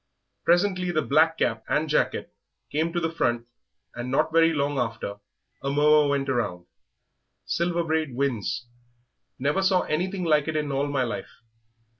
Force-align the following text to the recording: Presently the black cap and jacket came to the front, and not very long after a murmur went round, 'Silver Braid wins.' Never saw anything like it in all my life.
Presently 0.45 0.89
the 0.89 1.03
black 1.03 1.37
cap 1.37 1.63
and 1.67 1.87
jacket 1.87 2.33
came 2.71 2.91
to 2.91 2.99
the 2.99 3.11
front, 3.11 3.45
and 3.93 4.09
not 4.09 4.31
very 4.33 4.51
long 4.51 4.79
after 4.79 5.17
a 5.61 5.69
murmur 5.69 6.07
went 6.09 6.27
round, 6.27 6.65
'Silver 7.45 7.83
Braid 7.83 8.15
wins.' 8.15 8.65
Never 9.37 9.61
saw 9.61 9.81
anything 9.81 10.23
like 10.23 10.47
it 10.47 10.55
in 10.55 10.71
all 10.71 10.87
my 10.87 11.03
life. 11.03 11.41